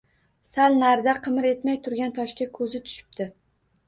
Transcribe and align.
Sal 0.51 0.77
narida 0.83 1.13
qimir 1.27 1.47
etmay 1.49 1.77
turgan 1.87 2.15
toshga 2.15 2.47
ko‘zi 2.57 2.81
tushibdi 2.89 3.29